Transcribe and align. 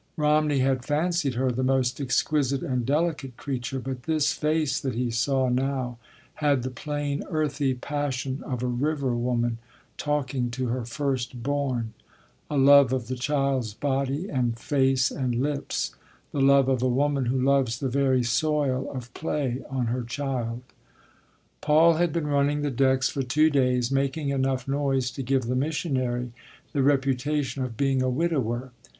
Romney 0.17 0.57
had 0.57 0.83
fancied 0.83 1.35
her 1.35 1.51
the 1.51 1.61
most 1.61 2.01
exquisite 2.01 2.63
and 2.63 2.87
delicate 2.87 3.37
creature, 3.37 3.77
but 3.79 4.01
this 4.01 4.33
face 4.33 4.79
that 4.79 4.95
he 4.95 5.11
saw 5.11 5.47
now 5.47 5.99
had 6.33 6.63
the 6.63 6.71
plain 6.71 7.23
earthy 7.29 7.75
passion 7.75 8.41
of 8.47 8.63
a 8.63 8.65
river 8.65 9.13
woman 9.13 9.59
talking 9.97 10.49
to 10.49 10.69
her 10.69 10.83
first 10.85 11.43
born—a 11.43 12.57
love 12.57 12.91
of 12.91 13.09
the 13.09 13.15
child’s 13.15 13.75
body 13.75 14.27
and 14.27 14.57
face 14.57 15.11
and 15.11 15.35
lips, 15.35 15.93
the 16.31 16.41
love 16.41 16.67
of 16.67 16.81
a 16.81 16.89
woman 16.89 17.25
who 17.27 17.39
loves 17.39 17.77
the 17.77 17.87
very 17.87 18.23
soil 18.23 18.89
of 18.89 19.13
play 19.13 19.61
on 19.69 19.85
her 19.85 20.01
child. 20.01 20.63
Paul 21.61 21.97
had 21.97 22.11
been 22.11 22.25
running 22.25 22.63
the 22.63 22.71
decks 22.71 23.07
for 23.09 23.21
two 23.21 23.51
days, 23.51 23.91
making 23.91 24.29
enough 24.29 24.67
noise 24.67 25.11
to 25.11 25.21
give 25.21 25.43
the 25.43 25.53
missionary 25.55 26.31
the 26.73 26.81
reputation 26.81 27.63
of 27.63 27.77
being 27.77 28.01
a 28.01 28.09
widower. 28.09 28.71